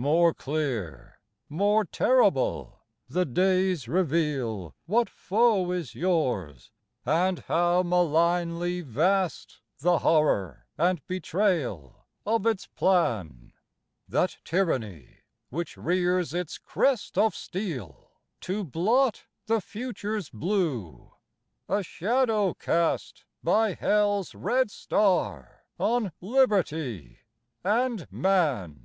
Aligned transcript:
More 0.00 0.32
clear, 0.32 1.18
more 1.48 1.84
terrible, 1.84 2.82
the 3.08 3.24
days 3.24 3.88
reveal 3.88 4.76
What 4.86 5.10
foe 5.10 5.72
is 5.72 5.96
yours, 5.96 6.70
and 7.04 7.40
how 7.40 7.82
malignly 7.82 8.80
vast 8.80 9.60
The 9.80 9.98
horror 9.98 10.68
and 10.78 11.04
betrayal 11.08 12.06
of 12.24 12.46
its 12.46 12.64
plan 12.64 13.52
That 14.06 14.36
tyranny 14.44 15.22
which 15.48 15.76
rears 15.76 16.32
its 16.32 16.58
crest 16.58 17.18
of 17.18 17.34
steel 17.34 18.12
To 18.42 18.62
blot 18.62 19.24
the 19.46 19.60
Future 19.60 20.16
s 20.18 20.30
blue, 20.30 21.12
a 21.68 21.82
shadow 21.82 22.54
cast 22.54 23.24
By 23.42 23.72
Hell 23.74 24.20
s 24.20 24.32
red 24.32 24.70
star 24.70 25.64
on 25.76 26.12
Liberty 26.20 27.18
and 27.64 28.06
Man. 28.12 28.84